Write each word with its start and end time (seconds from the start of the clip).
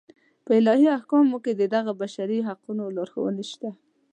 په 0.45 0.51
الهي 0.59 0.87
احکامو 0.97 1.37
کې 1.43 1.51
د 1.55 1.61
دغو 1.73 1.91
بشري 2.01 2.39
حقونو 2.47 2.83
لارښوونې 2.95 3.45
شته. 3.51 3.69